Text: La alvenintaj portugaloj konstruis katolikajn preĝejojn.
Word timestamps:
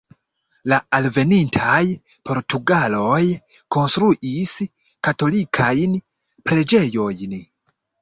La 0.71 0.77
alvenintaj 0.99 1.81
portugaloj 2.31 3.21
konstruis 3.77 4.57
katolikajn 5.11 5.99
preĝejojn. 6.51 7.43